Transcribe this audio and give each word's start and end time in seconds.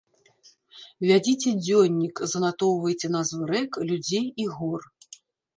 Вядзіце 1.09 1.49
дзённік, 1.65 2.21
занатоўвайце 2.31 3.07
назвы 3.17 3.43
рэк, 3.53 3.71
людзей 3.91 4.25
і 4.47 4.49
гор. 4.59 4.81